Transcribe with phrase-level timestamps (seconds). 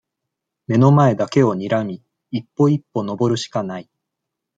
[0.67, 2.01] 眼の前だけをにらみ、
[2.31, 3.89] 一歩一歩登るしかない。